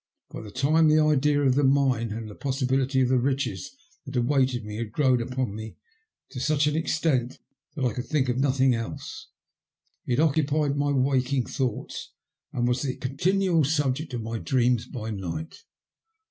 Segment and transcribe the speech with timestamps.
[0.31, 3.69] By this time the idea of the mine, and the possibility of the riches
[4.07, 5.75] that awaited me, had grown upon me
[6.29, 7.37] to such an extent
[7.75, 9.27] that I could think of nothing else.
[10.07, 12.13] It occupied my waking thoughts,
[12.51, 15.59] and was the con tinual subject of my dreams by night.